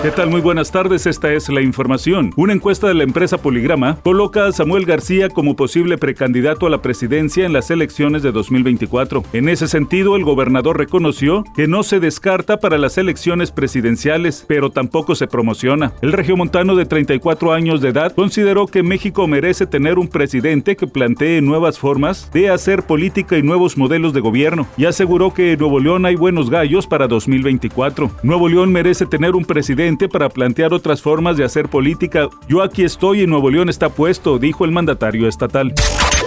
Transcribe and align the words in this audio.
¿Qué 0.00 0.12
tal? 0.12 0.30
Muy 0.30 0.40
buenas 0.40 0.70
tardes, 0.70 1.06
esta 1.06 1.32
es 1.32 1.48
la 1.48 1.60
información. 1.60 2.32
Una 2.36 2.52
encuesta 2.52 2.86
de 2.86 2.94
la 2.94 3.02
empresa 3.02 3.38
Poligrama 3.38 3.98
coloca 4.04 4.46
a 4.46 4.52
Samuel 4.52 4.86
García 4.86 5.28
como 5.28 5.56
posible 5.56 5.98
precandidato 5.98 6.68
a 6.68 6.70
la 6.70 6.80
presidencia 6.82 7.44
en 7.44 7.52
las 7.52 7.68
elecciones 7.72 8.22
de 8.22 8.30
2024. 8.30 9.24
En 9.32 9.48
ese 9.48 9.66
sentido, 9.66 10.14
el 10.14 10.22
gobernador 10.22 10.78
reconoció 10.78 11.42
que 11.56 11.66
no 11.66 11.82
se 11.82 11.98
descarta 11.98 12.58
para 12.58 12.78
las 12.78 12.96
elecciones 12.96 13.50
presidenciales, 13.50 14.44
pero 14.46 14.70
tampoco 14.70 15.16
se 15.16 15.26
promociona. 15.26 15.92
El 16.00 16.12
regiomontano 16.12 16.76
de 16.76 16.86
34 16.86 17.52
años 17.52 17.80
de 17.80 17.88
edad 17.88 18.14
consideró 18.14 18.68
que 18.68 18.84
México 18.84 19.26
merece 19.26 19.66
tener 19.66 19.98
un 19.98 20.06
presidente 20.06 20.76
que 20.76 20.86
plantee 20.86 21.40
nuevas 21.40 21.76
formas 21.76 22.30
de 22.32 22.50
hacer 22.50 22.84
política 22.84 23.36
y 23.36 23.42
nuevos 23.42 23.76
modelos 23.76 24.12
de 24.12 24.20
gobierno, 24.20 24.68
y 24.76 24.84
aseguró 24.84 25.34
que 25.34 25.54
en 25.54 25.58
Nuevo 25.58 25.80
León 25.80 26.06
hay 26.06 26.14
buenos 26.14 26.50
gallos 26.50 26.86
para 26.86 27.08
2024. 27.08 28.12
Nuevo 28.22 28.48
León 28.48 28.70
merece 28.70 29.04
tener 29.04 29.34
un 29.34 29.44
presidente 29.44 29.87
para 29.96 30.28
plantear 30.28 30.74
otras 30.74 31.00
formas 31.00 31.38
de 31.38 31.44
hacer 31.44 31.68
política. 31.68 32.28
Yo 32.46 32.62
aquí 32.62 32.84
estoy 32.84 33.22
y 33.22 33.26
Nuevo 33.26 33.50
León 33.50 33.70
está 33.70 33.88
puesto, 33.88 34.38
dijo 34.38 34.66
el 34.66 34.70
mandatario 34.70 35.26
estatal. 35.26 35.72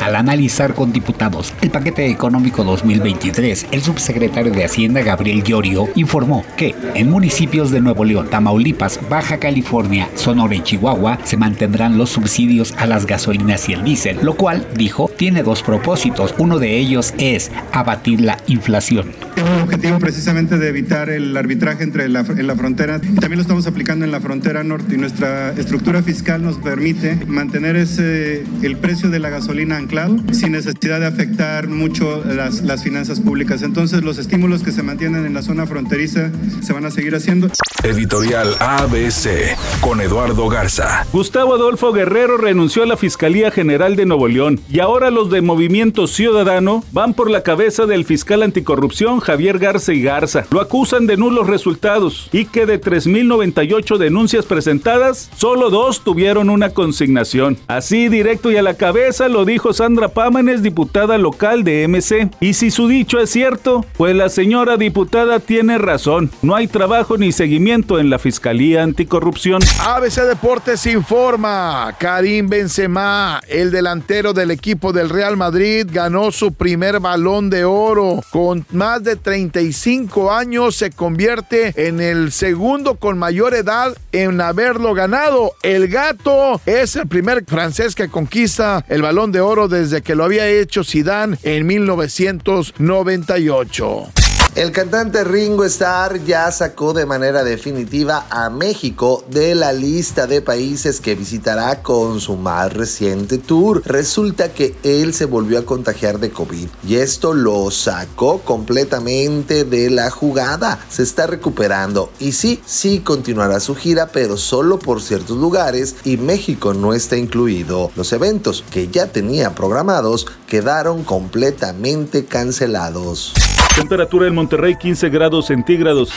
Al 0.02 0.16
analizar 0.16 0.74
con 0.74 0.92
diputados 0.92 1.54
el 1.62 1.70
paquete 1.70 2.10
económico 2.10 2.64
2023, 2.64 3.68
el 3.72 3.84
subsecretario 3.84 4.52
de 4.52 4.66
Hacienda 4.66 5.04
Gabriel 5.04 5.44
Llorio 5.44 5.88
informó 5.96 6.44
que 6.58 6.74
en 6.96 7.12
municipios 7.12 7.70
de 7.70 7.82
Nuevo 7.82 8.04
León, 8.04 8.30
Tamaulipas, 8.32 9.00
Baja 9.10 9.38
California, 9.38 10.10
Sonora 10.16 10.56
y 10.56 10.62
Chihuahua 10.62 11.20
se 11.24 11.38
mantendrán 11.38 12.00
los 12.00 12.10
subsidios 12.10 12.74
a 12.78 12.88
las 12.88 13.06
gasolinas 13.06 13.70
y 13.70 13.74
el 13.74 13.84
diésel, 13.84 14.18
lo 14.24 14.34
cual, 14.34 14.66
dijo, 14.76 15.08
tiene 15.18 15.44
dos 15.44 15.62
propósitos. 15.62 16.34
Uno 16.40 16.58
de 16.58 16.80
ellos 16.80 17.14
es 17.20 17.52
abatir 17.72 18.22
la 18.22 18.38
inflación. 18.48 19.12
Un 19.42 19.62
objetivo 19.62 19.98
precisamente 19.98 20.58
de 20.58 20.68
evitar 20.70 21.10
el 21.10 21.36
arbitraje 21.36 21.84
entre 21.84 22.08
la, 22.10 22.22
en 22.22 22.46
la 22.46 22.56
frontera. 22.56 23.00
También 23.00 23.38
lo 23.38 23.42
estamos 23.42 23.66
aplicando 23.66 24.06
en 24.06 24.12
la 24.12 24.20
frontera 24.20 24.64
norte 24.64 24.96
y 24.96 24.98
nuestra 24.98 25.52
estructura 25.52 26.04
fiscal 26.04 26.44
nos 26.44 26.58
permite 26.58 27.16
mantener 27.28 27.76
ese, 27.76 28.44
el 28.62 28.78
precio 28.78 29.10
de 29.10 29.20
la 29.20 29.30
gasolina 29.30 29.78
anclado 29.78 30.18
sin 30.32 30.52
necesidad 30.52 31.00
de 31.00 31.08
afectar 31.08 31.68
mucho 31.68 32.24
las, 32.26 32.62
las 32.62 32.84
finanzas 32.84 33.20
públicas. 33.20 33.64
Entonces 33.64 34.04
los 34.04 34.18
estímulos 34.18 34.64
que 34.64 34.72
se 34.72 34.84
mantienen 34.84 35.26
en 35.26 35.34
la 35.34 35.42
zona 35.42 35.66
fronteriza 35.66 36.32
se 36.62 36.74
van 36.74 36.86
a 36.86 36.92
seguir 36.92 37.16
haciendo. 37.16 37.50
Editorial 37.84 38.56
ABC 38.60 39.58
con 39.80 40.02
Eduardo 40.02 40.48
Garza. 40.50 41.08
Gustavo 41.12 41.56
Adolfo 41.56 41.92
Guerrero 41.92 42.38
renunció 42.38 42.84
a 42.84 42.86
la 42.86 42.96
Fiscalía 42.96 43.50
General 43.50 43.96
de 43.96 44.06
Nuevo 44.06 44.28
León 44.28 44.60
y 44.70 44.82
ahora 44.82 45.10
los 45.10 45.32
de 45.32 45.42
Movimiento 45.42 46.06
Ciudadano 46.06 46.84
van 46.92 47.16
por 47.16 47.32
la 47.32 47.42
cabeza 47.42 47.88
del 47.88 48.06
fiscal 48.06 48.44
anticorrupción 48.44 49.20
Javier 49.32 49.60
Garza 49.60 49.94
y 49.94 50.02
Garza. 50.02 50.44
Lo 50.52 50.60
acusan 50.60 51.08
de 51.08 51.16
nulos 51.16 51.48
resultados 51.48 52.28
y 52.34 52.44
que 52.44 52.66
de 52.66 52.82
3.098 52.82 53.98
denuncias 53.98 54.46
presentadas, 54.46 55.30
solo 55.38 55.70
dos 55.70 56.04
tuvieron 56.04 56.50
una 56.50 56.72
consignación. 56.72 57.58
Así 57.68 58.10
directo 58.10 58.52
y 58.52 58.58
a 58.58 58.62
la 58.62 58.74
cabeza 58.74 59.30
lo 59.30 59.46
dijo 59.46 59.72
Sandra 59.72 60.10
Pámanes, 60.10 60.64
diputada 60.64 61.18
local 61.18 61.64
de 61.64 61.88
MC. 61.88 62.30
Y 62.42 62.56
si 62.56 62.72
su 62.72 62.90
dicho 62.90 63.22
es 63.22 63.30
cierto, 63.30 63.86
pues 63.96 64.14
la 64.18 64.28
señora 64.28 64.76
diputada 64.76 65.40
tiene 65.40 65.78
razón. 65.78 66.30
No 66.42 66.54
hay 66.54 66.68
trabajo 66.68 67.18
ni 67.18 67.32
seguimiento 67.32 68.00
en 68.00 68.10
la 68.10 68.20
Fiscalía 68.20 68.84
Anticorrupción. 68.84 69.62
ABC 69.86 70.24
Deportes 70.28 70.86
informa, 70.88 71.96
Karim 71.98 72.50
Benzema, 72.50 73.40
el 73.48 73.72
delantero 73.72 74.34
del 74.34 74.52
equipo 74.52 74.92
del 74.92 75.10
Real 75.10 75.38
Madrid, 75.38 75.88
ganó 75.90 76.34
su 76.34 76.52
primer 76.52 77.00
balón 77.00 77.50
de 77.50 77.64
oro. 77.64 78.22
Con 78.30 78.66
más 78.72 79.04
de 79.04 79.21
35 79.22 80.32
años 80.32 80.76
se 80.76 80.92
convierte 80.92 81.88
en 81.88 82.02
el 82.02 82.32
segundo 82.32 82.96
con 82.96 83.18
mayor 83.18 83.54
edad 83.54 83.96
en 84.12 84.42
haberlo 84.42 84.94
ganado. 84.94 85.54
El 85.64 85.88
gato 85.88 86.62
es 86.66 86.96
el 86.96 87.08
primer 87.08 87.46
francés 87.46 87.96
que 87.96 88.10
conquista 88.10 88.86
el 88.90 89.02
balón 89.02 89.32
de 89.32 89.42
oro 89.42 89.68
desde 89.68 90.02
que 90.02 90.16
lo 90.16 90.24
había 90.24 90.48
hecho 90.48 90.84
Zidane 90.84 91.38
en 91.44 91.68
1998. 91.68 94.21
El 94.54 94.74
cantante 94.74 95.24
Ringo 95.24 95.64
Starr 95.64 96.26
ya 96.26 96.52
sacó 96.52 96.92
de 96.92 97.06
manera 97.06 97.46
definitiva 97.46 98.26
a 98.30 98.50
México 98.50 99.24
de 99.30 99.56
la 99.56 99.72
lista 99.72 100.28
de 100.28 100.42
países 100.42 101.00
que 101.00 101.16
visitará 101.16 101.82
con 101.82 102.20
su 102.20 102.36
más 102.36 102.74
reciente 102.74 103.38
tour. 103.38 103.82
Resulta 103.86 104.52
que 104.52 104.76
él 104.84 105.14
se 105.14 105.24
volvió 105.24 105.58
a 105.58 105.66
contagiar 105.66 106.20
de 106.20 106.32
COVID 106.32 106.68
y 106.86 106.96
esto 106.96 107.34
lo 107.34 107.72
sacó 107.72 108.42
completamente 108.42 109.64
de 109.64 109.90
la 109.90 110.10
jugada. 110.10 110.80
Se 110.90 111.04
está 111.04 111.28
recuperando 111.28 112.12
y 112.20 112.34
sí, 112.34 112.62
sí 112.66 113.00
continuará 113.00 113.62
su 113.62 113.74
gira, 113.74 114.08
pero 114.08 114.36
solo 114.36 114.80
por 114.80 115.02
ciertos 115.02 115.38
lugares 115.38 115.96
y 116.04 116.18
México 116.18 116.74
no 116.74 116.94
está 116.94 117.16
incluido. 117.16 117.90
Los 117.96 118.12
eventos 118.12 118.66
que 118.70 118.90
ya 118.90 119.08
tenía 119.08 119.56
programados 119.56 120.28
quedaron 120.46 121.06
completamente 121.06 122.26
cancelados. 122.26 123.34
Temperatura 123.76 124.28
en 124.28 124.36
Monterrey 124.42 124.76
15 124.76 125.10
grados 125.10 125.46
centígrados. 125.46 126.10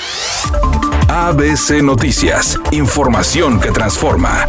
ABC 1.08 1.82
Noticias. 1.82 2.58
Información 2.72 3.60
que 3.60 3.70
transforma. 3.70 4.46